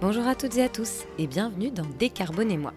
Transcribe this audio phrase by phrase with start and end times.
[0.00, 2.72] Bonjour à toutes et à tous et bienvenue dans Décarbonez-moi.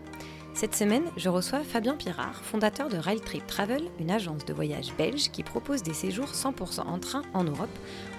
[0.54, 4.94] Cette semaine, je reçois Fabien Pirard, fondateur de Rail Trip Travel, une agence de voyage
[4.98, 7.70] belge qui propose des séjours 100% en train en Europe,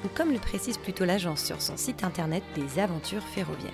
[0.06, 3.72] ou comme le précise plutôt l'agence sur son site internet, des aventures ferroviaires.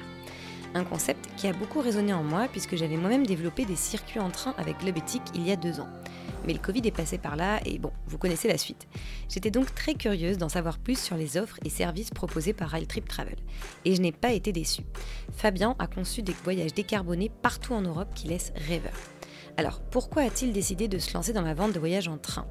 [0.74, 4.30] Un concept qui a beaucoup résonné en moi puisque j'avais moi-même développé des circuits en
[4.30, 5.88] train avec Globetic il y a deux ans.
[6.46, 8.86] Mais le Covid est passé par là et bon, vous connaissez la suite.
[9.28, 12.86] J'étais donc très curieuse d'en savoir plus sur les offres et services proposés par Rail
[12.86, 13.36] Trip Travel.
[13.84, 14.84] Et je n'ai pas été déçue.
[15.32, 18.92] Fabien a conçu des voyages décarbonés partout en Europe qui laissent rêveur.
[19.60, 22.46] Alors, pourquoi a-t-il décidé de se lancer dans la vente de voyages en train?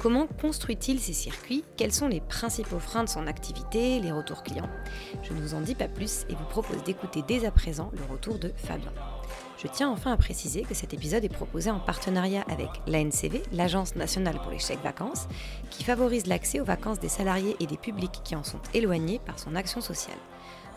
[0.00, 1.64] Comment construit-il ces circuits?
[1.76, 4.70] Quels sont les principaux freins de son activité, les retours clients?
[5.24, 8.04] Je ne vous en dis pas plus et vous propose d'écouter dès à présent le
[8.12, 8.92] retour de Fabien.
[9.58, 13.96] Je tiens enfin à préciser que cet épisode est proposé en partenariat avec l'ANCV, l'Agence
[13.96, 15.26] nationale pour les chèques vacances,
[15.70, 19.40] qui favorise l'accès aux vacances des salariés et des publics qui en sont éloignés par
[19.40, 20.18] son action sociale.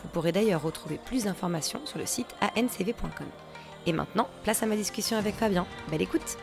[0.01, 3.27] Vous pourrez d'ailleurs retrouver plus d'informations sur le site ancv.com.
[3.87, 5.67] Et maintenant, place à ma discussion avec Fabien.
[5.91, 6.37] Belle écoute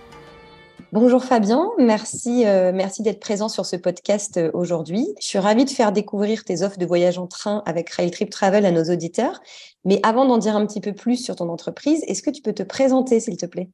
[0.92, 5.08] Bonjour Fabien, merci, euh, merci d'être présent sur ce podcast euh, aujourd'hui.
[5.20, 8.28] Je suis ravie de faire découvrir tes offres de voyage en train avec Rail Trip
[8.28, 9.40] Travel à nos auditeurs.
[9.84, 12.52] Mais avant d'en dire un petit peu plus sur ton entreprise, est-ce que tu peux
[12.52, 13.70] te présenter, s'il te plaît?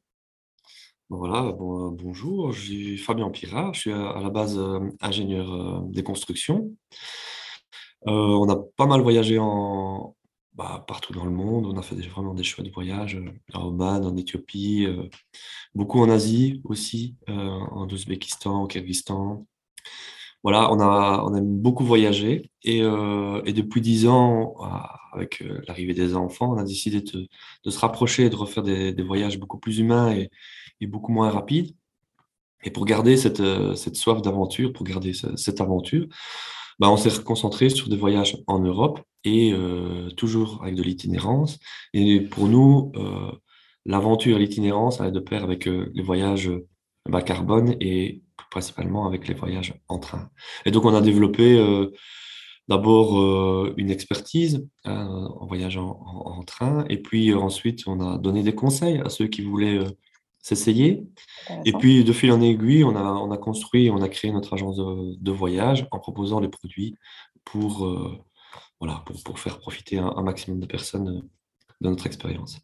[1.11, 4.58] Voilà, euh, bonjour, je suis Fabien Pirard, je suis à, la base
[5.00, 6.70] ingénieur des constructions.
[8.06, 10.14] on a pas mal voyagé en,
[10.59, 11.67] bah, partout dans le monde.
[11.67, 15.09] On a fait vraiment des choix de voyage euh, Oman, en Éthiopie, euh,
[15.73, 19.47] beaucoup en Asie aussi, euh, en Ouzbékistan, au Kyrgyzstan.
[20.42, 24.55] Voilà, on a, on beaucoup voyagé et, depuis dix ans,
[25.12, 27.29] avec l'arrivée des enfants, on a décidé de,
[27.70, 31.75] se rapprocher de refaire des, voyages beaucoup plus humains et, beaucoup moins rapides.
[32.62, 36.06] Et pour garder cette soif d'aventure, pour garder cette aventure,
[36.78, 41.58] bah, on s'est concentré sur des voyages en Europe et euh, toujours avec de l'itinérance.
[41.92, 43.33] Et pour nous, euh,
[43.84, 46.50] l'aventure l'itinérance allaient de pair avec euh, les voyages
[47.08, 50.30] bas carbone et principalement avec les voyages en train.
[50.64, 51.58] Et donc, on a développé
[52.68, 53.17] d'abord
[53.77, 59.08] une expertise en voyageant en, train, et puis ensuite, on a donné des conseils à
[59.08, 59.80] ceux qui voulaient
[60.48, 61.07] s'essayer.
[61.64, 64.55] Et puis, de fil en aiguille, on a, on a construit, on a créé notre
[64.55, 66.97] agence de, voyage en proposant les produits
[67.45, 68.19] pour, euh,
[68.81, 71.20] voilà, pour, pour, faire profiter un, maximum de personnes euh,
[71.81, 72.61] de notre expérience.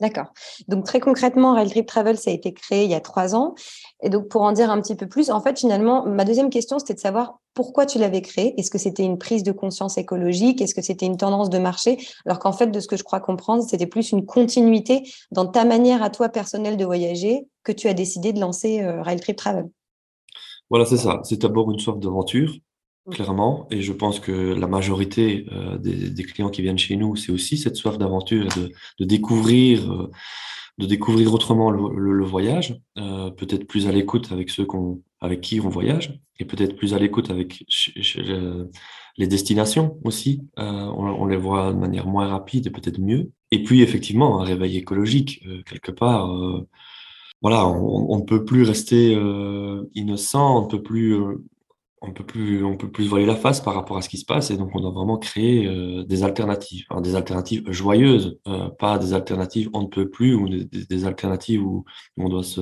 [0.00, 0.32] D'accord.
[0.66, 3.54] Donc très concrètement, Rail Trip Travel, ça a été créé il y a trois ans.
[4.02, 6.78] Et donc pour en dire un petit peu plus, en fait, finalement, ma deuxième question,
[6.78, 8.58] c'était de savoir pourquoi tu l'avais créé.
[8.58, 10.62] Est-ce que c'était une prise de conscience écologique?
[10.62, 11.98] Est-ce que c'était une tendance de marché?
[12.24, 15.02] Alors qu'en fait, de ce que je crois comprendre, c'était plus une continuité
[15.32, 19.02] dans ta manière à toi personnelle de voyager que tu as décidé de lancer euh,
[19.02, 19.68] Rail Trip Travel.
[20.70, 21.20] Voilà, c'est ça.
[21.24, 22.54] C'est d'abord une sorte d'aventure
[23.08, 23.66] clairement.
[23.70, 27.56] Et je pense que la majorité euh, des, clients qui viennent chez nous, c'est aussi
[27.58, 28.60] cette soif d'aventure et
[28.98, 30.10] de, découvrir, euh,
[30.78, 34.66] de découvrir autrement le, voyage, euh, peut-être plus à l'écoute avec ceux
[35.20, 37.64] avec qui on voyage, et peut-être plus à l'écoute avec
[39.18, 40.42] les destinations aussi.
[40.56, 43.30] On, les voit de manière moins rapide et peut-être mieux.
[43.50, 46.30] Et puis effectivement, un réveil écologique quelque part.
[47.42, 49.12] voilà, on ne peut plus rester
[49.94, 51.14] innocent, on ne peut plus
[52.02, 54.24] on peut plus on peut plus voiler la face par rapport à ce qui se
[54.24, 58.98] passe et donc on doit vraiment créer euh, des alternatives des alternatives joyeuses euh, pas
[58.98, 61.84] des alternatives on ne peut plus ou des, alternatives où,
[62.16, 62.60] on doit se,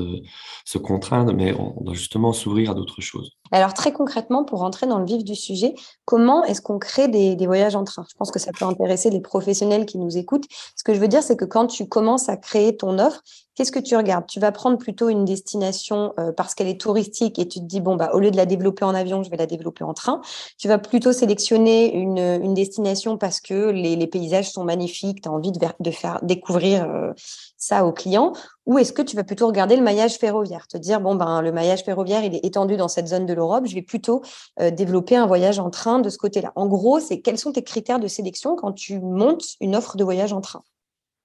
[0.64, 3.36] se contraindre mais on, doit justement s'ouvrir à d'autres choses.
[3.52, 5.74] Alors très concrètement pour rentrer dans le vif du sujet
[6.04, 8.04] comment est-ce qu'on crée des, des, voyages en train?
[8.10, 10.46] Je pense que ça peut intéresser les professionnels qui nous écoutent.
[10.76, 13.22] Ce que je veux dire c'est que quand tu commences à créer ton offre
[13.58, 14.28] Qu'est-ce que tu regardes?
[14.28, 17.80] Tu vas prendre plutôt une destination euh, parce qu'elle est touristique et tu te dis,
[17.80, 20.20] bon, bah, au lieu de la développer en avion, je vais la développer en train.
[20.58, 25.50] Tu vas plutôt sélectionner une, destination parce que les, paysages sont magnifiques, tu as envie
[25.50, 27.12] de, faire découvrir euh,
[27.56, 28.32] ça aux clients.
[28.66, 30.68] Ou est-ce que tu vas plutôt regarder le maillage ferroviaire?
[30.68, 33.64] Te dire, bon, ben, le maillage ferroviaire, il est étendu dans cette zone de l'Europe,
[33.66, 34.22] je vais plutôt
[34.60, 36.52] euh, développer un voyage en train de ce côté-là.
[36.54, 40.04] En gros, c'est quels sont tes critères de sélection quand tu montes une offre de
[40.04, 40.62] voyage en train?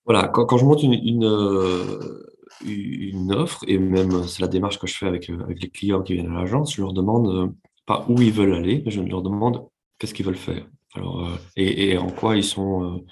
[0.05, 2.25] Voilà, quand, je monte une, euh,
[2.65, 6.13] une, offre, et même c'est la démarche que je fais avec, avec les clients qui
[6.13, 7.47] viennent à l'agence, je leur demande euh,
[7.85, 9.65] pas où ils veulent aller, mais je leur demande
[9.97, 10.65] qu'est-ce qu'ils veulent faire.
[10.95, 13.03] Alors, euh, et, en quoi ils sont.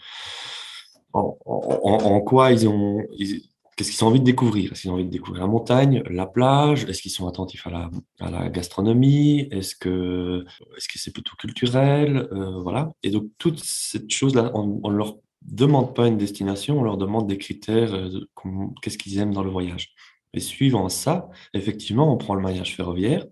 [1.14, 3.00] en, quoi ils ont.
[3.78, 4.74] Qu'est-ce qu'ils ont envie de découvrir?
[4.74, 6.84] Est-ce qu'ils ont envie de découvrir la montagne, la plage?
[6.86, 7.90] Est-ce qu'ils sont attentifs à la,
[8.20, 9.48] à la gastronomie?
[9.50, 10.46] Est-ce que
[10.78, 12.28] est-ce que c'est plutôt culturel?
[12.62, 12.92] Voilà.
[13.02, 17.28] Et donc, toutes ces choses-là, on, on leur demande pas une destination, on leur demande
[17.28, 18.28] des critères, euh,
[18.82, 19.94] qu'est-ce qu'ils aiment dans le voyage.
[20.34, 23.26] Et suivant ça, effectivement, on prend le maillage ferroviaire.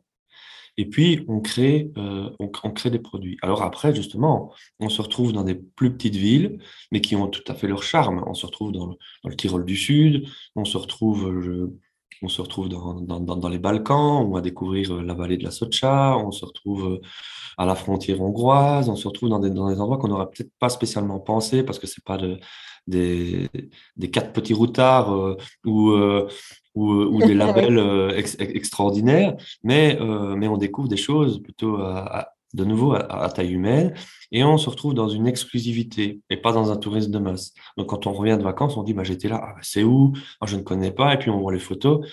[0.77, 3.37] Et puis, on crée, euh, on, crée des produits.
[3.41, 6.59] Alors après, justement, on se retrouve dans des plus petites villes,
[6.91, 8.23] mais qui ont tout à fait leur charme.
[8.27, 8.95] On se retrouve dans
[9.25, 11.71] le, Tyrol du Sud, on se retrouve...
[12.21, 15.51] on se retrouve dans, dans, dans, les Balkans, on va découvrir la vallée de la
[15.51, 16.99] Socha, on se retrouve
[17.57, 20.51] à la frontière hongroise, on se retrouve dans des, dans des endroits qu'on n'aurait peut-être
[20.59, 22.39] pas spécialement pensé parce que c'est pas de,
[22.89, 23.49] des,
[23.95, 26.27] des quatre petits routards euh, ou, euh,
[26.75, 29.97] ou, euh, ou, des labels extraordinaires, mais,
[30.35, 31.77] mais on découvre des choses plutôt
[32.53, 33.93] de nouveau à, taille humaine
[34.31, 37.53] et on se retrouve dans une exclusivité et pas dans un tourisme de masse.
[37.77, 40.13] Donc quand on revient de vacances, on dit bah, j'étais là, ah, bah, c'est où?
[40.41, 42.07] Ah, Je ne connais pas, et puis on voit les photos.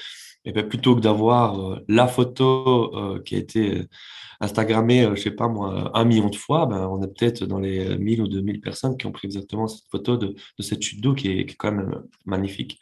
[0.45, 3.89] Et bien, plutôt que d'avoir la photo qui a été
[4.43, 7.97] euh, je sais pas moi, un million de fois, ben, on est peut-être dans les
[7.97, 11.29] 1000 ou 2000 personnes qui ont pris exactement cette photo de, cette chute d'eau qui
[11.29, 12.79] est, quand même euh, magnifique.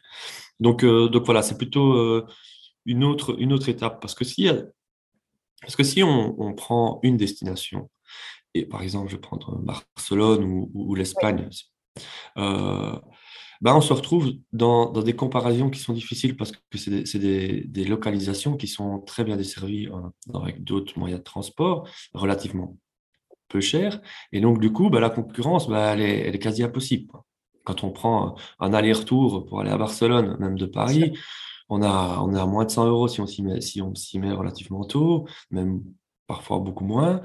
[0.60, 2.22] Donc, euh, donc voilà, c'est plutôt
[2.86, 4.00] une, autre, une autre étape.
[4.00, 4.48] Parce que si,
[5.64, 7.90] parce que si on, prend une destination,
[8.54, 11.48] et par exemple, je vais prendre Barcelone ou, l'Espagne,
[13.64, 18.56] bah, on se retrouve dans, des comparaisons qui sont difficiles parce que c'est des, localisations
[18.56, 22.76] qui sont très bien desservies euh, avec d'autres moyens de transport relativement
[23.48, 24.00] peu chers.
[24.32, 27.10] Et donc, du coup, bah, la concurrence, bah, elle, est, quasi impossible.
[27.64, 31.16] Quand on prend un aller-retour pour aller à Barcelone, même de Paris,
[31.74, 34.84] on a, on moins de 100 euros si on s'y met, si on met relativement
[34.84, 35.82] tôt, même
[36.26, 37.22] parfois beaucoup moins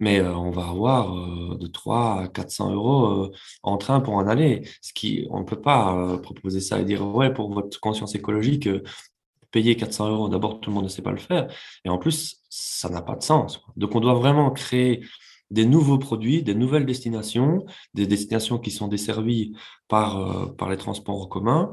[0.00, 3.32] mais euh, on va avoir euh, de 3 à 400 euros euh,
[3.62, 4.68] en train pour en aller.
[4.82, 8.68] Ce qui, on ne peut pas proposer ça et dire, ouais, pour votre conscience écologique,
[9.50, 11.48] payer 400 euros, d'abord, tout le monde ne sait pas le faire.
[11.84, 13.60] Et en plus, ça n'a pas de sens.
[13.76, 15.04] Donc, on doit vraiment créer
[15.50, 17.64] des nouveaux produits, des nouvelles destinations,
[17.94, 19.56] des destinations qui sont desservies
[19.88, 21.72] par, par les transports en commun,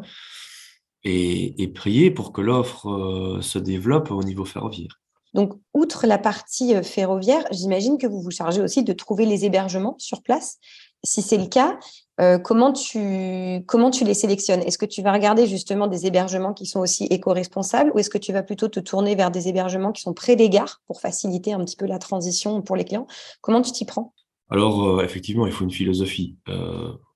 [1.03, 4.99] et, et prier pour que l'offre se développe au niveau ferroviaire.
[5.33, 9.45] Donc, outre la partie euh, ferroviaire, j'imagine que vous vous chargez aussi de trouver les
[9.45, 10.57] hébergements sur place.
[11.03, 11.79] Si c'est le cas,
[12.21, 14.61] euh, comment, tu, comment tu les sélectionnes?
[14.61, 18.19] Est-ce que tu vas regarder justement des hébergements qui sont aussi éco-responsables ou est-ce que
[18.19, 21.51] tu vas plutôt te tourner vers des hébergements qui sont près des gares pour faciliter
[21.51, 23.07] un petit peu la transition pour les clients?
[23.41, 24.13] Comment tu t'y prends?
[24.49, 26.37] Alors, euh, effectivement, il faut une philosophie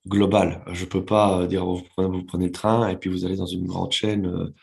[0.08, 0.64] globale.
[0.72, 3.68] Je ne peux pas dire vous prenez, le train et puis vous allez dans une
[3.68, 4.54] grande chaîne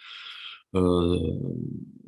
[0.74, 1.18] euh,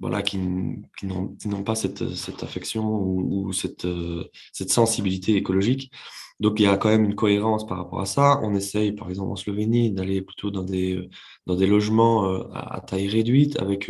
[0.00, 2.02] voilà, qui, n'ont pas cette,
[2.42, 5.92] affection ou, cette, euh, sensibilité écologique.
[6.40, 8.40] Donc il y a quand même une cohérence par rapport à ça.
[8.42, 11.08] On essaye, par exemple en Slovénie, d'aller plutôt dans des,
[11.46, 13.88] logements euh, à, taille réduite avec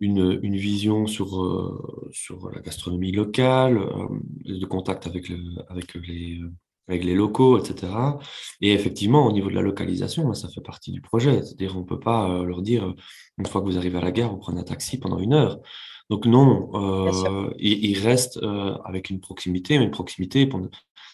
[0.00, 3.80] une, vision sur, la gastronomie locale,
[4.44, 5.38] de contact le,
[5.68, 6.40] avec les,
[6.88, 7.92] avec les locaux, etc.
[8.60, 11.42] Et effectivement, au niveau de la localisation, ça fait partie du projet.
[11.42, 12.94] C'est-à-dire, on ne peut pas euh, leur dire, euh,
[13.38, 15.60] une fois que vous arrivez à la gare, vous prenez un taxi pendant une heure.
[16.10, 18.38] Donc non, euh, il, reste
[18.84, 20.46] avec une proximité, mais une proximité,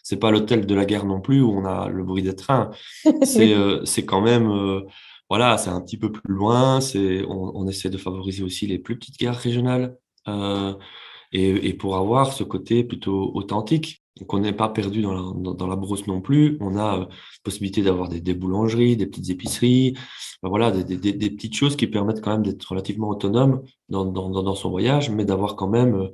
[0.03, 2.71] c'est pas l'hôtel de la gare non plus où on a le bruit des trains.
[3.23, 4.83] C'est quand même,
[5.31, 6.81] voilà, c'est un petit peu plus loin.
[6.81, 12.33] C'est, on, essaie de favoriser aussi les plus petites gares régionales et, et pour avoir
[12.33, 14.03] ce côté plutôt authentique.
[14.19, 16.57] Donc on n'est pas perdu dans la, dans, la, brousse non plus.
[16.61, 17.07] On a euh,
[17.43, 19.97] possibilité d'avoir des, boulangeries, des petites épiceries,
[20.43, 24.71] voilà, des, petites choses qui permettent quand même d'être relativement autonome dans, dans, dans, son
[24.71, 26.09] voyage, mais d'avoir quand même euh,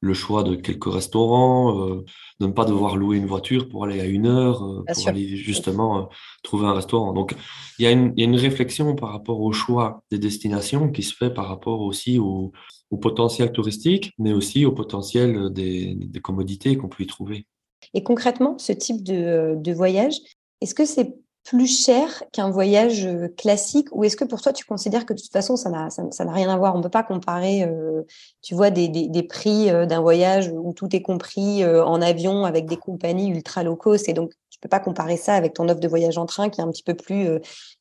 [0.00, 2.04] le choix de quelques restaurants, euh,
[2.40, 5.36] de ne pas devoir louer une voiture pour aller à une heure, euh, pour aller
[5.36, 6.08] justement
[6.42, 7.12] trouver un restaurant.
[7.12, 7.34] Donc
[7.78, 10.90] il y, a une, il y, a une réflexion par rapport au choix des destinations
[10.90, 12.52] qui se fait par rapport aussi au,
[12.90, 17.46] au potentiel touristique, mais aussi au potentiel des, des commodités qu'on peut y trouver.
[17.94, 20.14] Et concrètement, ce type de, de voyage,
[20.60, 24.64] est-ce que c'est plus cher qu'un voyage euh, classique ou est-ce que pour toi tu
[24.64, 26.74] considères que de toute façon ça n'a rien à voir?
[26.74, 28.02] On ne peut pas comparer euh,
[28.42, 32.76] tu vois des, prix euh, d'un voyage où tout est compris en avion avec des
[32.76, 35.88] compagnies ultra low cost et donc tu peux pas comparer ça avec ton offre de
[35.88, 37.28] voyage en train qui est un petit peu plus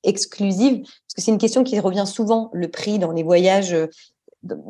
[0.04, 0.82] exclusive.
[0.82, 3.76] Parce que c'est une question qui revient souvent le prix dans les voyages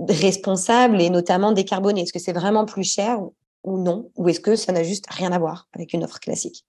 [0.07, 2.01] responsables et notamment décarbonés.
[2.01, 3.19] Est-ce que c'est vraiment plus cher
[3.63, 4.09] ou non?
[4.15, 6.65] Ou est-ce que ça n'a juste rien à voir avec une offre classique?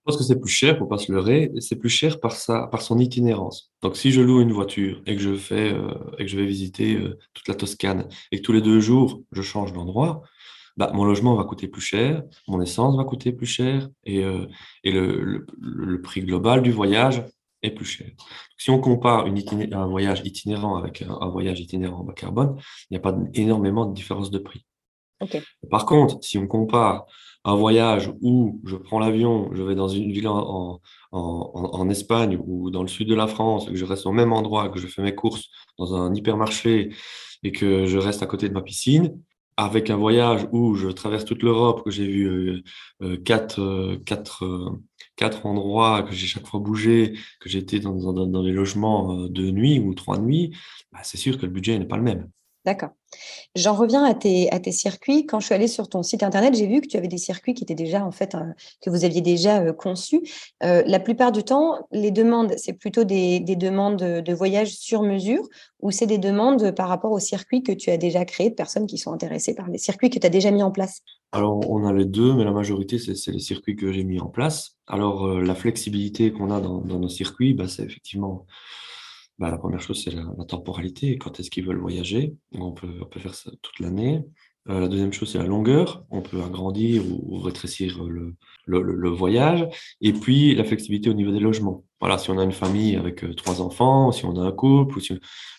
[0.00, 2.66] Je pense que c'est plus cher, pour pas se leurrer, c'est plus cher par, sa,
[2.68, 3.70] par son itinérance.
[3.82, 6.46] Donc si je loue une voiture et que je, fais, euh, et que je vais
[6.46, 10.22] visiter euh, toute la Toscane et que tous les deux jours, je change d'endroit,
[10.78, 14.46] bah, mon logement va coûter plus cher, mon essence va coûter plus cher et, euh,
[14.84, 17.22] et le, le, prix global du voyage
[17.62, 18.10] est plus cher.
[18.56, 19.38] Si on compare une
[19.74, 22.56] un voyage itinérant avec un, voyage itinérant bas carbone,
[22.88, 24.64] il n'y a pas énormément de différence de prix.
[25.70, 27.04] Par contre, si on compare
[27.44, 30.80] un voyage où je prends l'avion, je vais dans une ville en,
[31.90, 34.78] Espagne ou dans le sud de la France, que je reste au même endroit, que
[34.78, 36.94] je fais mes courses dans un hypermarché
[37.42, 39.18] et que je reste à côté de ma piscine,
[39.56, 42.62] avec un voyage où je traverse toute l'Europe, que j'ai vu
[43.24, 44.78] quatre, quatre,
[45.16, 49.50] quatre endroits, que j'ai chaque fois bougé, que j'étais dans, dans, dans, des logements de
[49.50, 50.56] nuit ou trois nuits,
[50.92, 52.30] bah, c'est sûr que le budget n'est pas le même.
[52.66, 52.90] D'accord.
[53.56, 55.24] J'en reviens à tes, circuits.
[55.24, 57.54] Quand je suis allée sur ton site internet, j'ai vu que tu avais des circuits
[57.54, 58.36] qui étaient déjà, en fait,
[58.82, 60.20] que vous aviez déjà euh, conçus.
[60.62, 65.02] Euh, la plupart du temps, les demandes, c'est plutôt des, des, demandes de voyage sur
[65.02, 65.48] mesure
[65.80, 68.86] ou c'est des demandes par rapport aux circuits que tu as déjà créés, de personnes
[68.86, 71.00] qui sont intéressées par les circuits que tu as déjà mis en place?
[71.32, 74.28] Alors, on a les deux, mais la majorité, c'est les circuits que j'ai mis en
[74.28, 74.76] place.
[74.86, 78.46] Alors, euh, la flexibilité qu'on a dans, dans, nos circuits, bah, c'est effectivement
[79.40, 81.16] bah, la première chose, c'est la, temporalité.
[81.16, 82.34] Quand est-ce qu'ils veulent voyager?
[82.52, 84.22] On peut, on peut faire ça toute l'année.
[84.68, 86.04] Euh, la deuxième chose, c'est la longueur.
[86.10, 89.66] On peut agrandir ou, rétrécir le, le, voyage.
[90.02, 91.84] Et puis, la flexibilité au niveau des logements.
[92.00, 94.98] Voilà, si on a une famille avec euh, trois enfants, si on a un couple,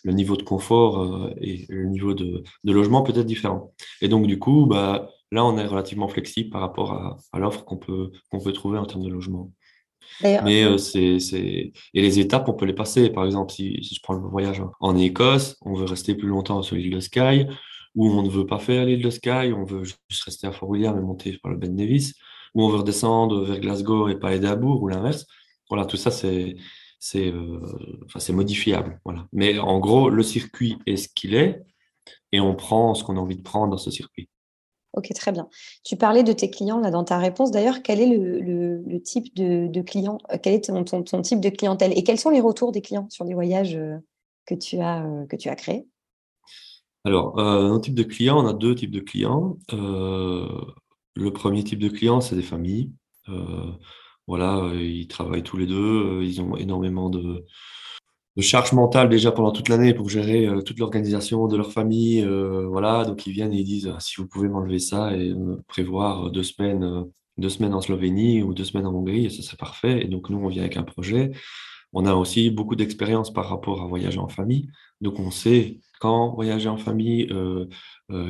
[0.04, 3.74] le niveau de confort euh, et le niveau de, de logement peut être différent.
[4.02, 7.66] Et donc, du coup, bah, là, on est relativement flexible par rapport à, à l'offre
[7.66, 9.52] qu'on peut, qu'on peut trouver en termes de logement.
[10.24, 11.72] Mais euh, c'est, c'est...
[11.94, 13.10] Et les étapes, on peut les passer.
[13.10, 16.62] Par exemple, si, si je prends le voyage en Écosse, on veut rester plus longtemps
[16.62, 17.48] sur l'île de Skye,
[17.96, 20.70] ou on ne veut pas faire l'île de Skye, on veut juste rester à Fort
[20.70, 22.14] William et monter par le Ben Nevis,
[22.54, 25.26] ou on veut redescendre vers Glasgow et pas Édimbourg, ou l'inverse.
[25.70, 26.56] Voilà, tout ça, c'est,
[27.00, 27.60] c'est, euh...
[28.06, 29.00] enfin, c'est modifiable.
[29.06, 29.28] Voilà.
[29.34, 31.62] Mais en gros, le circuit est ce qu'il est,
[32.32, 34.30] et on prend ce qu'on a envie de prendre dans ce circuit.
[34.94, 35.48] Ok, très bien.
[35.86, 37.52] Tu parlais de tes clients là dans ta réponse.
[37.52, 42.04] D'ailleurs, quel est le, type de, client euh, Quel est ton, type de clientèle Et
[42.04, 43.98] quels sont les retours des clients sur les voyages euh,
[44.46, 45.88] que tu as, euh, que tu as créés?
[47.06, 49.58] Alors, un type de client, on a deux types de clients.
[49.72, 52.92] le premier type de client, c'est des familles.
[54.28, 56.22] voilà, ils travaillent tous les deux.
[56.22, 57.44] Ils ont énormément de,
[58.38, 62.22] de charge mentale déjà pendant toute l'année pour gérer euh, toute l'organisation de leur famille.
[62.24, 65.34] Euh, voilà, donc ils viennent et ils disent ah, si vous pouvez m'enlever ça et
[65.68, 67.06] prévoir deux semaines,
[67.38, 70.02] deux semaines en Slovénie ou deux semaines en Hongrie, ça serait parfait.
[70.04, 71.32] Et donc nous, on vient avec un projet.
[71.94, 74.70] On a aussi beaucoup d'expérience par rapport à voyager en famille.
[75.02, 77.68] Donc on sait quand voyager en famille, euh,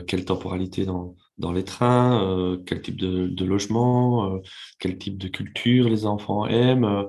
[0.08, 4.42] quelle temporalité dans, dans les trains, quel type de, de logement,
[4.80, 7.08] quel type de culture les enfants aiment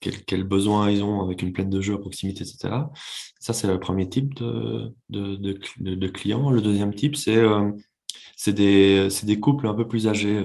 [0.00, 2.74] quels besoins ils ont avec une plaine de jeu à proximité, etc.
[3.40, 6.50] Ça, c'est le premier type de, de, clients.
[6.50, 7.70] Le deuxième type, c'est euh,
[8.48, 10.44] des, couples un peu plus âgés,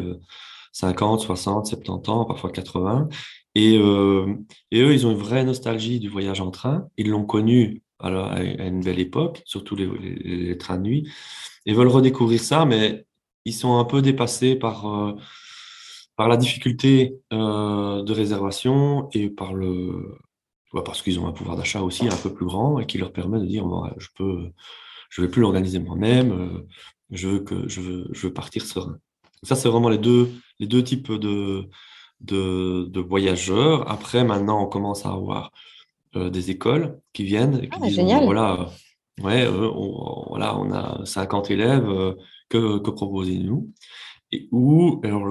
[0.74, 3.10] 50, 60, 70 ans, parfois 80.
[3.56, 4.36] Et, euh,
[4.72, 6.88] et, eux, ils ont une vraie nostalgie du voyage en train.
[6.98, 11.10] Ils l'ont connu à une belle époque, surtout les, les, trains de nuit,
[11.66, 13.06] et veulent redécouvrir ça, mais
[13.46, 15.16] ils sont un peu dépassés par...
[16.16, 20.18] Par la difficulté euh, de réservation et par le
[20.86, 23.40] parce qu'ils ont un pouvoir d'achat aussi un peu plus grand et qui leur permet
[23.40, 23.66] de dire
[23.98, 24.52] je peux
[25.10, 26.68] je vais plus l'organiser moi-même euh,
[27.10, 28.98] je veux que je veux, je veux partir serein.
[29.44, 31.68] Ça c'est vraiment les deux les deux types de
[32.22, 33.90] de, de voyageurs.
[33.90, 35.52] Après maintenant on commence à avoir
[36.16, 38.70] euh, des écoles qui viennent et qui ah, disent voilà
[39.22, 42.16] ouais on, voilà on a 50 élèves
[42.50, 43.72] que, que proposez-nous?
[44.32, 45.26] Et où alors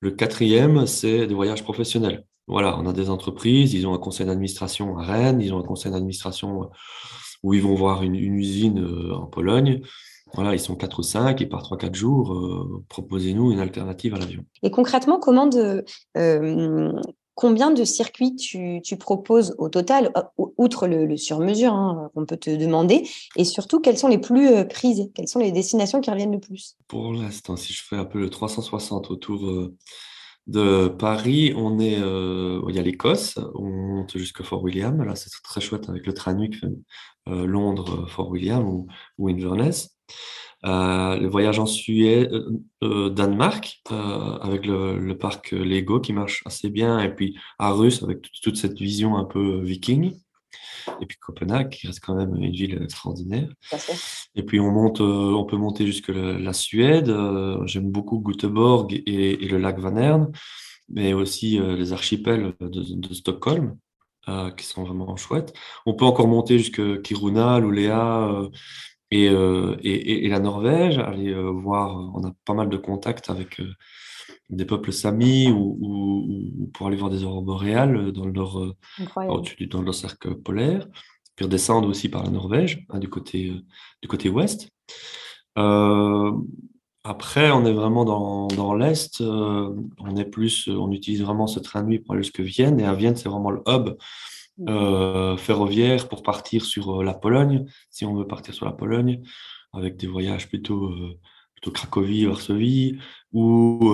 [0.00, 2.24] le quatrième, c'est des voyages professionnels.
[2.46, 5.66] Voilà, on a des entreprises, ils ont un conseil d'administration à Rennes, ils ont un
[5.66, 6.66] conseil d'administration euh,
[7.42, 9.82] où ils vont voir une, usine euh, en Pologne.
[10.34, 12.32] Voilà, ils sont quatre ou cinq, ils partent trois, quatre jours.
[12.32, 14.44] Euh, proposez-nous une alternative à l'avion.
[14.62, 15.84] Et concrètement, comment de,
[17.38, 20.12] Combien de circuits tu, proposes au total,
[20.56, 24.64] outre le, sur-mesure hein, qu'on peut te demander Et surtout, quelles sont les plus euh,
[24.64, 26.74] prises Quelles sont les destinations qui reviennent le plus?
[26.88, 29.76] Pour l'instant, si je fais un peu le 360 autour euh,
[30.48, 35.00] de Paris, on est, euh, il y a l'Écosse, on monte jusqu'à Fort William.
[35.04, 36.60] Là, c'est très chouette avec le train nuit
[37.28, 38.66] Londres, Fort William
[39.16, 39.96] ou Inverness.
[40.66, 42.50] Euh, le voyage en Suède, euh,
[42.82, 48.26] euh, Danemark, avec le, parc Lego qui marche assez bien, et puis à Russe avec
[48.42, 50.14] toute cette vision un peu viking.
[51.00, 53.48] Et puis Copenhague, qui reste quand même une ville extraordinaire.
[54.34, 57.14] Et puis on monte, on peut monter jusque la, Suède.
[57.66, 60.32] J'aime beaucoup Göteborg et, le lac Vanern,
[60.88, 63.76] mais aussi les archipels de, Stockholm,
[64.56, 65.52] qui sont vraiment chouettes.
[65.84, 67.60] On peut encore monter jusque Kiruna,
[69.14, 73.72] Euh, et, la Norvège, aller euh, voir, on a pas mal de contacts avec euh,
[74.50, 78.74] des peuples samis ou, ou, pour aller voir des aurores boréales dans le nord,
[79.16, 80.86] au-dessus dans le cercle polaire,
[81.36, 83.52] puis redescendre aussi par la Norvège, hein, du, côté,
[84.02, 84.70] du côté ouest.
[87.04, 91.82] après, on est vraiment dans, dans l'est, on est plus, on utilise vraiment ce train
[91.82, 93.96] de nuit pour aller jusqu'à Vienne, et à Vienne, c'est vraiment le hub
[94.66, 99.22] euh, ferroviaire pour partir sur euh, la Pologne, si on veut partir sur la Pologne.
[99.72, 100.90] avec des voyages plutôt,
[101.54, 102.98] plutôt Cracovie, Varsovie,
[103.32, 103.92] ou,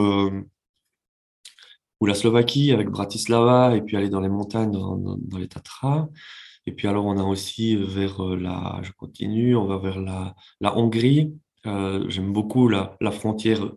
[2.00, 6.08] ou la Slovaquie avec Bratislava, et puis aller dans les montagnes, dans, dans, les Tatras.
[6.66, 10.76] Et puis alors, on a aussi vers la, je continue, on va vers la, la
[10.78, 11.34] Hongrie.
[11.64, 13.68] J'aime beaucoup la, la frontière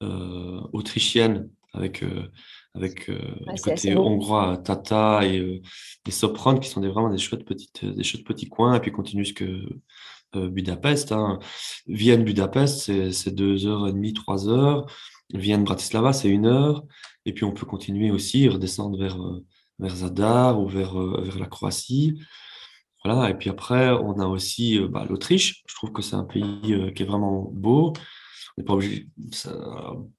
[0.00, 2.04] autrichienne avec,
[2.76, 3.18] avec euh,
[3.54, 5.62] du côté hongrois, Tata et, euh,
[6.06, 8.92] et, Sopron, qui sont des, vraiment des chouettes, petites, des chouettes petits coins, et puis
[8.92, 11.12] continue jusque euh, Budapest.
[11.12, 11.38] Hein.
[11.86, 14.86] Vienne, Budapest, c'est deux heures et demie, trois heures.
[15.32, 16.84] Vienne, Bratislava, c'est une heure.
[17.24, 19.18] Et puis on peut continuer aussi, redescendre vers,
[19.78, 22.20] vers Zadar ou vers, vers la Croatie.
[23.02, 23.30] Voilà.
[23.30, 25.64] Et puis après, on a aussi bah, l'Autriche.
[25.66, 27.94] Je trouve que c'est un pays qui est vraiment beau
[28.62, 29.06] pas obligé,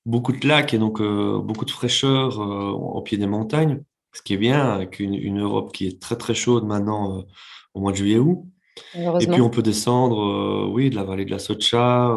[0.06, 3.82] beaucoup de lacs et donc euh, beaucoup de fraîcheur euh, au pied des montagnes,
[4.14, 7.22] ce qui est bien avec une, Europe qui est très très chaude maintenant euh,
[7.74, 8.44] au mois de juillet-août.
[8.94, 12.16] Et puis on peut descendre, oui, de la vallée de la Socha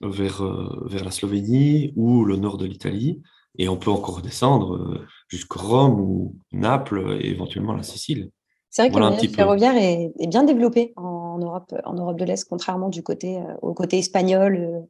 [0.00, 0.42] vers,
[0.84, 3.20] vers la Slovénie ou le nord de l'Italie.
[3.58, 8.30] Et on peut encore descendre jusqu'à Rome ou Naples et éventuellement la Sicile.
[8.70, 12.44] C'est vrai que le ferroviaire est, est, bien développé en Europe, en Europe de l'Est,
[12.48, 14.86] contrairement du côté, au côté espagnol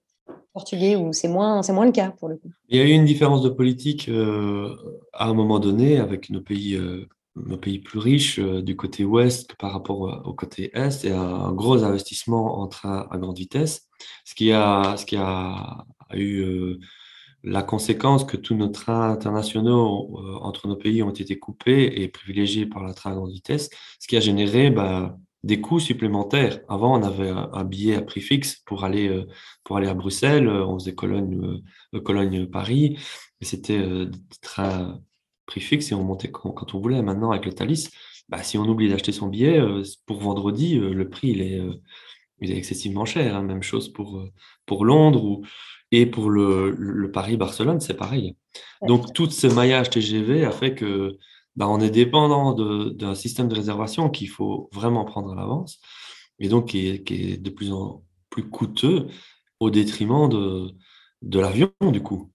[0.57, 2.51] portugais où c'est moins, c'est moins le cas pour le coup.
[2.71, 4.75] Il y a eu une différence de politique euh,
[5.13, 9.05] à un moment donné avec nos pays, euh, nos pays plus riches euh, du côté
[9.05, 13.83] ouest par rapport au côté est et un gros investissement en train à grande vitesse,
[14.25, 15.85] ce qui a, ce qui a,
[16.15, 16.79] eu
[17.43, 22.65] la conséquence que tous nos trains internationaux entre nos pays ont été coupés et privilégiés
[22.65, 26.61] par la train à grande vitesse, ce qui a généré bah, des coûts supplémentaires.
[26.69, 29.27] Avant, on avait un, billet à prix fixe pour aller, euh,
[29.65, 31.63] pour aller à Bruxelles, euh, on faisait Cologne,
[31.95, 32.99] euh, Cologne-Paris,
[33.41, 35.01] et c'était des trains
[35.47, 37.03] prix fixe et on montait quand, on voulait.
[37.03, 37.91] Maintenant, avec le Thalys,
[38.29, 39.61] bah, si on oublie d'acheter son billet,
[40.07, 41.61] pour vendredi, le prix il est,
[42.41, 43.37] il est excessivement cher.
[43.37, 43.43] Hein.
[43.43, 44.25] Même chose pour,
[44.65, 45.45] pour Londres ou,
[45.93, 48.35] et pour le, le Paris-Barcelone, c'est pareil.
[48.83, 51.17] Donc, tout ce maillage TGV a fait que
[51.57, 55.81] bah, on est dépendant d'un système de réservation qu'il faut vraiment prendre à l'avance
[56.39, 59.09] et donc qui est, de plus en plus coûteux
[59.61, 62.31] au détriment de, l'avion, du coup.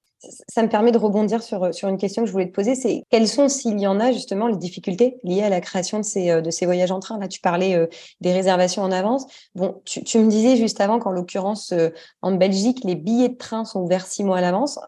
[0.47, 3.27] Ça me permet de rebondir sur, une question que je voulais te poser, c'est quelles
[3.27, 6.65] sont, s'il y en a justement, les difficultés liées à la création de ces, ces
[6.65, 7.17] voyages en train?
[7.17, 7.87] Là, tu parlais euh,
[8.21, 9.25] des réservations en avance.
[9.55, 11.89] Bon, tu, tu me disais juste avant qu'en l'occurrence, euh,
[12.21, 14.79] en Belgique, les billets de train sont ouverts six mois à l'avance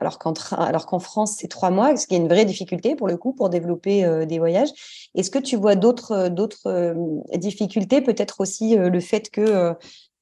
[0.00, 3.32] alors qu'en France c'est trois mois, ce qui est une vraie difficulté pour le coup
[3.32, 4.70] pour développer euh, des voyages.
[5.14, 6.94] Est-ce que tu vois d'autres euh, d'autres euh,
[7.36, 9.74] difficultés, peut-être aussi le fait que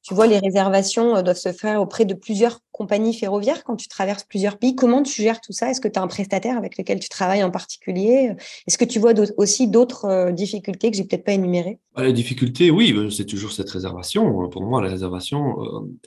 [0.03, 4.25] tu vois les réservations doivent se faire auprès de plusieurs compagnies ferroviaires quand tu traverses
[4.25, 4.75] plusieurs pays?
[4.75, 5.71] Comment tu gères tout ça?
[5.71, 8.33] Est-ce que tu as un prestataire avec lequel tu travailles en particulier?
[8.66, 11.79] Est-ce que tu vois aussi d'autres difficultés que j'ai peut-être pas énumérées?
[11.95, 14.49] Bah, Les difficultés, oui, bah, c'est toujours cette réservation.
[14.49, 15.57] Pour moi, la réservation,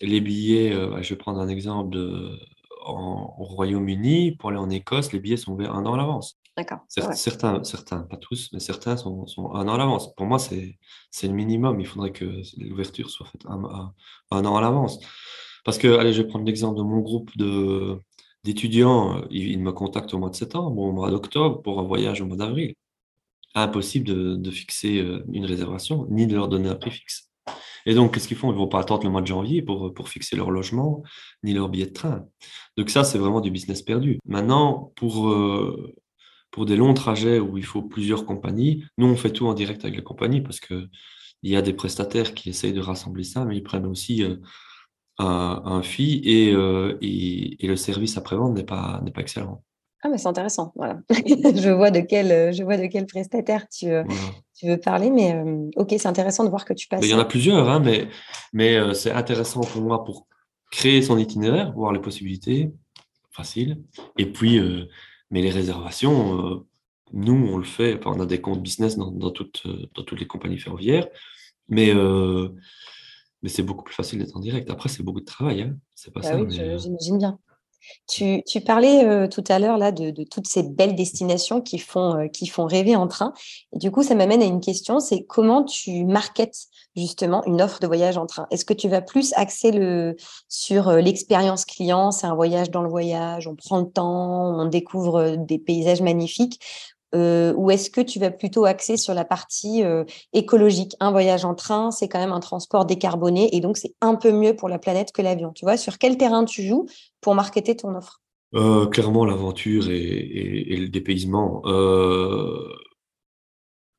[0.02, 2.32] les billets, bah, je vais prendre un exemple de
[2.86, 6.40] au Royaume-Uni, pour aller en Écosse, les billets sont ouverts un an à l'avance.
[6.58, 6.80] D'accord.
[6.88, 10.16] Certains, certains, pas tous, mais certains sont, sont un an à l'avance.
[10.16, 10.78] Pour moi, c'est
[11.24, 11.82] le minimum.
[11.82, 13.64] Il faudrait que l'ouverture soit faite un,
[14.46, 15.00] an à l'avance.
[15.66, 17.32] Parce que, allez, je vais prendre l'exemple de mon groupe
[18.46, 19.22] d'étudiants.
[19.32, 22.38] Ils, me contactent au mois de septembre, au mois d'octobre, pour un voyage au mois
[22.38, 22.74] d'avril.
[23.54, 27.25] Impossible de, de, fixer euh, une réservation, ni de leur donner un prix fixe.
[27.86, 28.50] Et donc, qu'est-ce qu'ils font?
[28.50, 31.04] Ils ne vont pas attendre le mois de janvier pour, pour fixer leur logement
[31.44, 32.26] ni leur billet de train.
[32.78, 34.20] Donc ça, c'est vraiment du business perdu.
[34.26, 35.94] Maintenant, pour, euh,
[36.52, 39.84] pour des longs trajets où il faut plusieurs compagnies, nous, on fait tout en direct
[39.84, 40.90] avec les compagnies parce qu'il
[41.44, 44.38] y a des prestataires qui essayent de rassembler ça, mais ils prennent aussi euh,
[45.20, 49.64] un, un, fee et, euh, et, le service après-vente n'est pas, pas excellent.
[50.06, 50.72] Ah, mais c'est intéressant.
[50.76, 51.00] Voilà.
[51.10, 54.04] je, vois de quel, je vois de quel prestataire tu, euh,
[54.54, 57.04] tu veux parler, mais euh, ok, c'est intéressant de voir que tu passes.
[57.04, 58.08] Il y en a plusieurs, hein, mais,
[58.54, 60.28] mais euh, c'est intéressant pour moi pour
[60.70, 62.72] créer son itinéraire, voir les possibilités,
[63.32, 63.82] facile.
[64.20, 64.62] Et puis,
[65.32, 66.64] mais les réservations,
[67.12, 68.00] nous, on le fait.
[68.06, 69.64] on a des comptes business dans, dans, toutes,
[69.96, 71.08] dans toutes les compagnies ferroviaires,
[71.68, 71.94] mais,
[73.42, 74.70] mais c'est beaucoup plus facile d'être en direct.
[74.70, 75.62] Après, c'est beaucoup de travail.
[75.64, 75.78] Hein.
[75.96, 76.42] C'est pas bah ça.
[76.42, 77.40] Oui, j'imagine bien.
[78.08, 82.48] Tu, parlais euh, tout à l'heure de, toutes ces belles destinations qui font, euh, qui
[82.48, 83.34] font rêver en train.
[83.74, 87.80] Et du coup, ça m'amène à une question, c'est comment tu marketes justement une offre
[87.80, 88.48] de voyage en train?
[88.52, 89.72] Est-ce que tu vas plus axer
[90.48, 94.66] sur euh, l'expérience client, c'est un voyage dans le voyage, on prend le temps, on
[94.66, 96.62] découvre des paysages magnifiques
[97.14, 100.96] euh, ou est-ce que tu vas plutôt axer sur la partie euh, écologique?
[101.00, 104.32] Un voyage en train, c'est quand même un transport décarboné et donc c'est un peu
[104.32, 105.52] mieux pour la planète que l'avion.
[105.54, 106.88] Tu vois, sur quel terrain tu joues
[107.22, 108.22] pour marketer ton offre?
[108.56, 111.62] Euh, Clairement, l'aventure et, le dépaysement.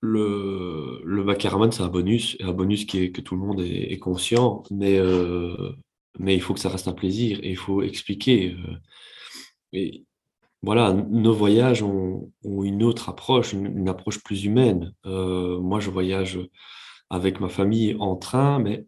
[0.00, 4.62] le, le c'est un bonus, un bonus qui est, que tout le monde est, conscient,
[4.70, 4.98] mais,
[6.18, 8.56] il faut que ça reste un plaisir, et il faut expliquer.
[10.62, 14.92] Voilà, nos voyages ont, une autre approche, une, approche plus humaine.
[15.04, 16.40] Euh, moi, je voyage
[17.10, 18.86] avec ma famille en train, mais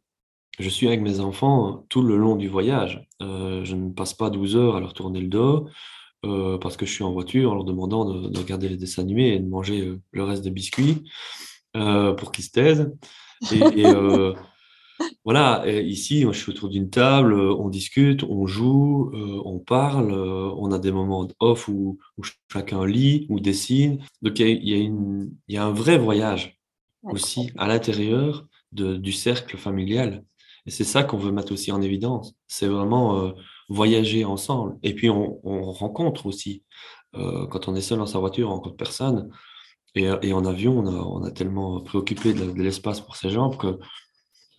[0.59, 3.07] je suis avec mes enfants tout le long du voyage.
[3.23, 5.69] Euh, je ne passe pas 12 heures à leur tourner le dos
[6.25, 9.03] euh, parce que je suis en voiture en leur demandant de, de regarder les dessins
[9.03, 11.05] animés et de manger le reste des biscuits
[11.73, 12.93] pour qu'ils se taisent.
[13.53, 13.85] Et,
[15.25, 20.13] voilà, ici, je suis autour d'une table, euh, on discute, on joue, euh, on parle,
[20.13, 23.99] euh, on a des moments off où, où chacun lit ou dessine.
[24.23, 24.91] Donc il y a, y
[25.49, 26.59] y un vrai voyage
[27.03, 30.25] aussi à l'intérieur du cercle familial.
[30.67, 32.35] Et c'est ça qu'on veut mettre aussi en évidence.
[32.47, 33.33] C'est vraiment euh,
[33.69, 34.77] voyager ensemble.
[34.83, 36.65] Et puis on, on rencontre aussi.
[37.15, 39.31] Quand on est seul dans sa voiture, on rencontre personne.
[39.95, 43.31] Et, et en avion, on a, on a tellement préoccupé de, de l'espace pour ses
[43.31, 43.79] jambes que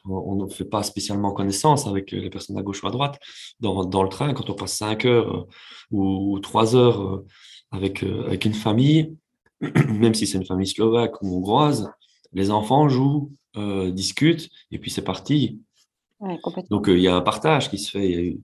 [0.09, 3.19] on ne fait pas spécialement connaissance avec les personnes à gauche ou à droite.
[3.59, 5.47] Dans, dans le train, quand on passe 5 heures euh,
[5.91, 7.25] ou, ou 3 heures euh,
[7.71, 9.15] avec, euh, avec une famille,
[9.61, 11.91] même si c'est une famille slovaque ou hongroise,
[12.33, 15.59] les enfants jouent, euh, discutent, et puis c'est parti.
[16.19, 16.39] ouais.
[16.69, 18.37] Donc euh, il y a un partage qui se fait.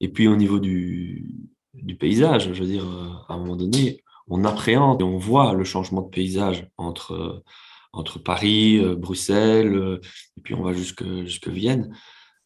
[0.00, 1.26] Et puis au niveau du,
[1.74, 5.52] du paysage, je veux dire, euh, à un moment donné, on appréhende et on voit
[5.54, 7.42] le changement de paysage entre,
[7.94, 10.00] entre Paris, euh, Bruxelles, euh,
[10.36, 11.96] et puis on va jusque, jusque Vienne.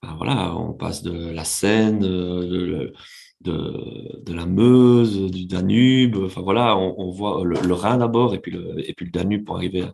[0.03, 2.93] Ben voilà, on passe de la Seine, euh,
[3.41, 8.89] de, la Meuse, du Danube, enfin voilà, on, voit le, Rhin d'abord, et puis le,
[8.89, 9.85] et puis le Danube pour arriver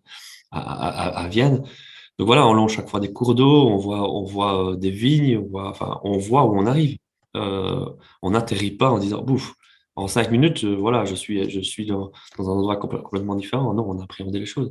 [0.50, 1.62] à, à, à, Vienne.
[2.18, 5.38] Donc voilà, on longe chaque fois des cours d'eau, on voit, on voit des vignes,
[5.38, 6.98] on voit, enfin, on voit où on arrive.
[7.34, 9.54] On n'atterrit pas en disant, bouf,
[9.96, 13.74] en cinq minutes, voilà, je suis, je suis dans, dans un endroit complè- complètement différent.
[13.74, 14.70] Non, on a appréhendé les choses.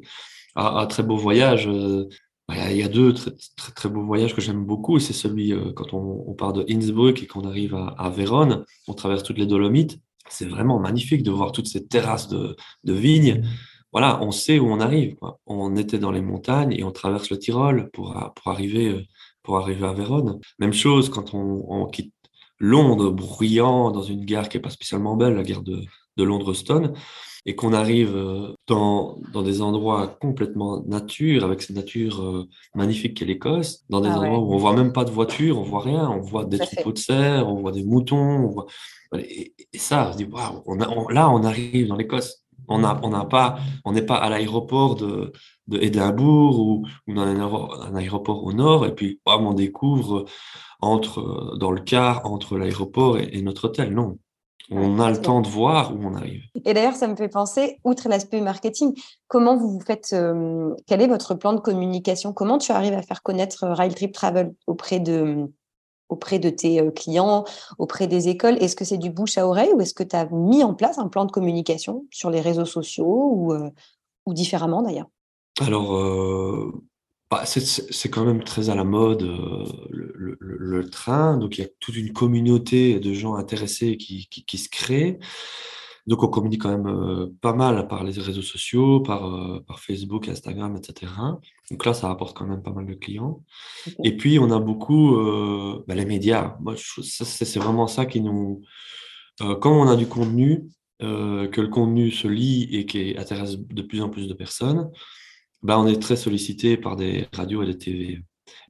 [0.55, 2.07] Un, un très beau voyage, euh,
[2.47, 3.31] bah, il y a deux très,
[3.75, 7.27] très, beaux voyages que j'aime beaucoup, c'est celui euh, quand on, part de Innsbruck et
[7.27, 9.99] qu'on arrive à, Vérone, on traverse toutes les Dolomites.
[10.29, 13.43] C'est vraiment magnifique de voir toutes ces terrasses de, de vignes
[13.93, 15.15] voilà, on sait où on arrive.
[15.45, 19.03] On était dans les montagnes et on traverse le Tyrol pour, a- pour arriver, euh,
[19.43, 20.39] pour arriver à Vérone.
[20.59, 22.11] Même chose quand on, on quitte
[22.59, 25.81] Londres, bruyant dans une gare qui est pas spécialement belle, la gare de,
[26.17, 26.93] de Londres-Stone,
[27.45, 33.17] et qu'on arrive euh, dans, dans des endroits complètement nature, avec cette nature euh, magnifique
[33.17, 35.63] qu'est l'Écosse, dans des Ah endroits ouais, où on voit même pas de voiture, on
[35.63, 38.65] voit rien, on voit des troupeaux de cerfs, on voit des moutons, on voit...
[39.17, 42.39] Et, et ça, on se dit, waouh, on a- on- là, on arrive dans l'Écosse.
[42.69, 45.33] On n'a on pas on n'est pas à l'aéroport de,
[45.67, 49.53] de Édimbourg ou, ou dans un, aéro- un aéroport au nord, et puis bam, on
[49.53, 50.23] découvre
[50.79, 53.93] entre, euh, dans le car entre l'aéroport et, et notre hôtel.
[53.93, 54.17] Non,
[54.71, 56.43] on a le temps de voir où on arrive.
[56.65, 58.93] Et d'ailleurs, ça me fait penser, outre l'aspect marketing,
[59.27, 62.33] comment vous vous faites, euh, quel est votre plan de communication?
[62.33, 65.51] Comment tu arrives à faire connaître Rail Trip Travel auprès de,
[66.09, 67.43] auprès de tes clients,
[67.77, 68.57] auprès des écoles?
[68.61, 70.97] Est-ce que c'est du bouche à oreille ou est-ce que tu as mis en place
[70.97, 73.69] un plan de communication sur les réseaux sociaux ou, euh,
[74.25, 75.07] ou différemment d'ailleurs?
[75.59, 76.71] Alors, euh,
[77.33, 81.57] bah, c'est quand même très à la mode euh, le, le- le- le train, donc
[81.57, 85.19] il y a toute une communauté de gens intéressés qui, qui, qui se crée.
[86.05, 89.79] Donc on communique quand même euh, pas mal par les réseaux sociaux, par, euh, par
[89.79, 91.11] Facebook, Instagram, etc.
[91.71, 93.41] Donc là, ça rapporte quand même pas mal de clients.
[94.03, 95.15] Et puis on a beaucoup
[95.87, 96.57] bah, les médias.
[96.59, 98.61] Moi, c'est vraiment ça qui nous...
[99.61, 100.65] comme on a du contenu,
[100.99, 104.91] que le contenu se lit et qui intéresse de plus en plus de personnes,
[105.63, 108.21] bah, on est très sollicité par des radios et des TV.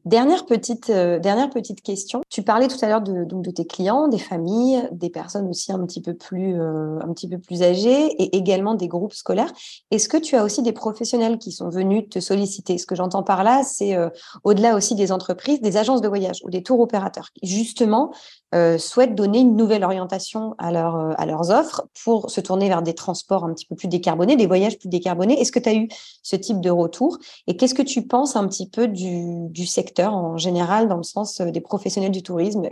[0.06, 2.24] Dernière petite, euh, dernière petite question.
[2.28, 5.72] Tu parlais tout à l'heure de, donc de tes clients, des familles, des personnes aussi
[5.72, 9.54] un petit peu plus, euh, un petit peu plus âgées et également des groupes scolaires.
[9.92, 12.78] Est-ce que tu as aussi des professionnels qui sont venus te solliciter?
[12.78, 14.10] Ce que j'entends par là, c'est euh,
[14.44, 18.12] au-delà aussi des entreprises, des agences de voyage ou des tours opérateurs qui justement
[18.54, 22.68] euh, souhaitent donner une nouvelle orientation à, leur, euh, à leurs offres pour se tourner
[22.68, 25.40] vers des transports un petit peu plus décarbonés, des voyages plus décarbonés.
[25.40, 25.88] Est-ce que tu as eu
[26.24, 27.18] ce type de retour?
[27.48, 31.04] Et qu'est-ce que tu penses un petit peu du, du secteur en général, dans le
[31.04, 32.70] sens euh, des professionnels du tourisme?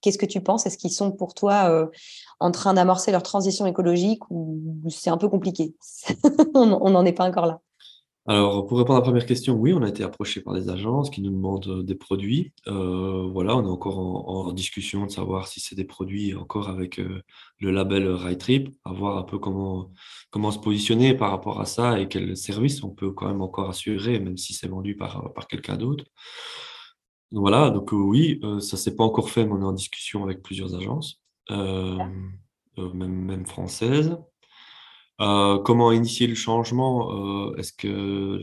[0.00, 0.66] Qu'est-ce que tu penses?
[0.66, 1.86] Est-ce qu'ils sont pour toi euh,
[2.38, 5.74] en train d'amorcer leur transition écologique ou c'est un peu compliqué?
[6.54, 7.60] On n'en est pas encore là.
[8.30, 11.10] Alors, pour répondre à la première question, oui, on a été approché par des agences
[11.10, 12.52] qui nous demandent euh, des produits.
[12.68, 16.68] Euh, voilà, on est encore en, en discussion de savoir si c'est des produits encore
[16.68, 17.22] avec euh,
[17.58, 19.90] le label Trip, à voir un peu comment,
[20.30, 23.68] comment se positionner par rapport à ça et quel service on peut quand même encore
[23.68, 26.04] assurer, même si c'est vendu par, par quelqu'un d'autre.
[27.32, 30.40] Voilà, donc euh, oui, ça s'est pas encore fait, mais on est en discussion avec
[30.40, 32.38] plusieurs agences, même,
[32.76, 34.16] même françaises.
[35.20, 38.40] Comment initier le changement Est-ce que,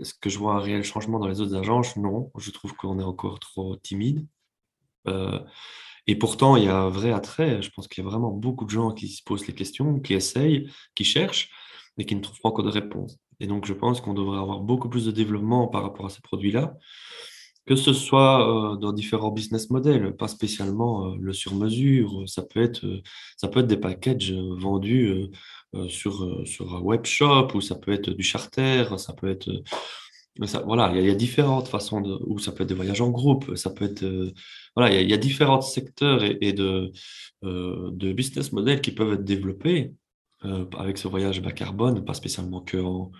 [0.00, 2.98] est que je vois un réel changement dans les autres agences Non, je trouve qu'on
[3.00, 4.26] est encore trop timide.
[6.06, 7.62] et pourtant, il y a un vrai attrait.
[7.62, 10.14] Je pense qu'il y a vraiment beaucoup de gens qui se posent les questions, qui
[10.14, 11.50] essayent, qui cherchent,
[11.96, 13.18] mais qui ne trouvent pas encore de réponse.
[13.40, 16.20] Et donc, je pense qu'on devrait avoir beaucoup plus de développement par rapport à ces
[16.20, 16.76] produits-là,
[17.68, 22.26] que ce soit euh, dans différents business models, pas spécialement euh, le sur-mesure.
[22.26, 23.02] Ça peut être, euh,
[23.36, 25.26] ça peut être des packages vendus
[25.88, 29.50] sur, sur un web shop, ou ça peut être du charter, ça peut être.
[30.44, 33.10] Ça, voilà, il y, a, différentes façons de, ou ça peut être des voyages en
[33.10, 34.04] groupe, ça peut être,
[34.76, 36.92] voilà, il y, a, différents secteurs et, de,
[37.42, 39.92] de business models qui peuvent être développés
[40.78, 43.10] avec ce voyage bas carbone, pas spécialement que en,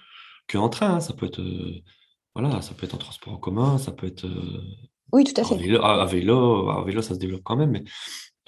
[0.48, 0.96] que en train.
[0.96, 1.00] Hein.
[1.00, 1.82] Ça peut être, euh,
[2.38, 4.62] voilà, ça peut être en transport en commun, ça peut être euh,
[5.12, 5.55] oui, tout à fait.
[5.83, 7.70] À vélo, à vélo, ça se développe quand même.
[7.70, 7.83] Mais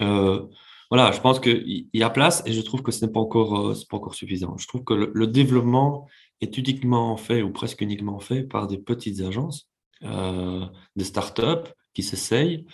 [0.01, 0.45] euh,
[0.89, 3.73] voilà, je pense qu'il y a place et je trouve que ce n'est pas encore,
[3.89, 4.55] pas encore suffisant.
[4.57, 6.07] Je trouve que le, développement
[6.39, 9.67] est uniquement fait ou presque uniquement fait par des petites agences,
[10.01, 12.65] des startups qui s'essayent,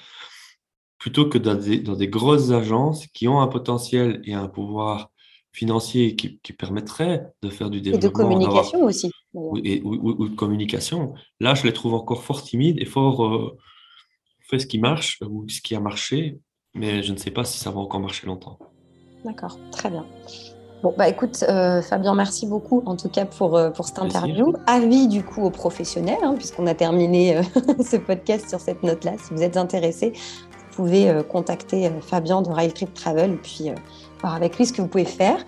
[1.00, 5.10] plutôt que dans des, dans des, grosses agences qui ont un potentiel et un pouvoir
[5.52, 8.08] financier qui, qui, permettrait de faire du développement.
[8.08, 9.12] Et de communication aussi.
[9.38, 11.14] Ou, et, ou, de communication.
[11.40, 13.56] Là, je les trouve encore fort timides et fort euh,
[14.50, 16.40] fait ce qui marche ou ce qui a marché,
[16.74, 18.58] mais je ne sais pas si ça va encore marcher longtemps.
[19.24, 20.08] D'accord, très bien.
[20.82, 24.54] Bon, bah écoute, euh, Fabien, merci beaucoup en tout cas pour, euh, pour cette interview.
[24.66, 27.40] Avis du coup aux professionnels, hein, puisqu'on a terminé
[27.80, 29.18] ce podcast sur cette note-là.
[29.20, 30.14] Si vous êtes intéressé,
[30.72, 33.70] vous pouvez contacter Fabien de Rail Trip Travel et puis
[34.22, 35.44] voir avec lui ce que vous pouvez faire.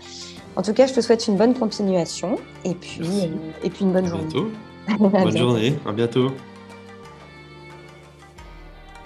[0.55, 3.27] En tout cas, je te souhaite une bonne continuation et puis, euh,
[3.63, 4.25] et puis une bonne journée.
[4.25, 4.51] Bientôt.
[4.99, 6.31] bonne journée, à bientôt.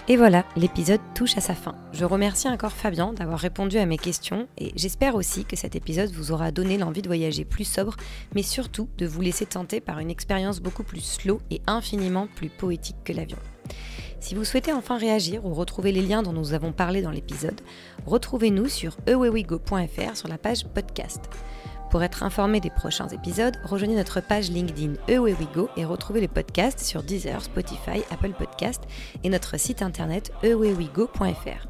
[0.06, 1.74] Et voilà, l'épisode touche à sa fin.
[1.92, 6.10] Je remercie encore Fabien d'avoir répondu à mes questions et j'espère aussi que cet épisode
[6.10, 7.96] vous aura donné l'envie de voyager plus sobre,
[8.34, 12.50] mais surtout de vous laisser tenter par une expérience beaucoup plus slow et infiniment plus
[12.50, 13.38] poétique que l'avion.
[14.20, 17.60] Si vous souhaitez enfin réagir ou retrouver les liens dont nous avons parlé dans l'épisode,
[18.06, 21.28] retrouvez-nous sur ewewigo.fr sur la page podcast.
[21.90, 26.80] Pour être informé des prochains épisodes, rejoignez notre page LinkedIn ewewigo et retrouvez les podcasts
[26.80, 28.82] sur Deezer, Spotify, Apple Podcast
[29.22, 31.68] et notre site internet ewewigo.fr.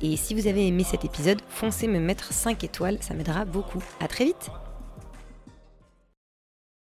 [0.00, 3.82] Et si vous avez aimé cet épisode, foncez me mettre 5 étoiles, ça m'aidera beaucoup.
[4.00, 4.50] À très vite